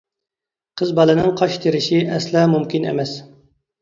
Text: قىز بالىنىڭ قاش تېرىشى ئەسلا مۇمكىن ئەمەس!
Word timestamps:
قىز 0.81 0.93
بالىنىڭ 1.01 1.29
قاش 1.41 1.57
تېرىشى 1.67 2.01
ئەسلا 2.17 2.47
مۇمكىن 2.55 2.89
ئەمەس! 2.93 3.13